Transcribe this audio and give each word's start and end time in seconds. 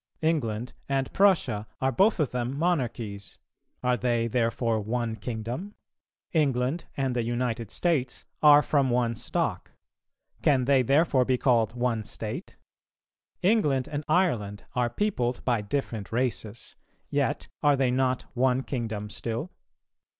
England 0.23 0.73
and 0.89 1.13
Prussia 1.13 1.67
are 1.79 1.91
both 1.91 2.19
of 2.19 2.31
them 2.31 2.57
monarchies; 2.57 3.37
are 3.83 3.95
they 3.95 4.27
therefore 4.27 4.79
one 4.79 5.15
kingdom? 5.15 5.75
England 6.33 6.85
and 6.97 7.15
the 7.15 7.21
United 7.23 7.69
States 7.69 8.25
are 8.41 8.63
from 8.63 8.89
one 8.89 9.13
stock; 9.13 9.73
can 10.41 10.65
they 10.65 10.81
therefore 10.81 11.23
be 11.23 11.37
called 11.37 11.75
one 11.75 12.03
state? 12.03 12.57
England 13.43 13.87
and 13.87 14.03
Ireland 14.07 14.63
are 14.73 14.89
peopled 14.89 15.45
by 15.45 15.61
different 15.61 16.11
races; 16.11 16.75
yet 17.11 17.47
are 17.61 17.75
they 17.75 17.91
not 17.91 18.23
one 18.33 18.63
kingdom 18.63 19.07
still? 19.07 19.51